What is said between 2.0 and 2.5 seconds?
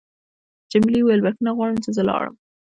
لاړم.